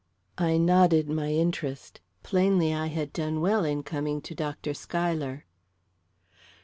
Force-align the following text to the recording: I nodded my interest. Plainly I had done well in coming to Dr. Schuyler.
I 0.39 0.57
nodded 0.57 1.07
my 1.11 1.29
interest. 1.31 2.01
Plainly 2.23 2.73
I 2.73 2.87
had 2.87 3.13
done 3.13 3.39
well 3.39 3.63
in 3.63 3.83
coming 3.83 4.19
to 4.21 4.33
Dr. 4.33 4.73
Schuyler. 4.73 5.45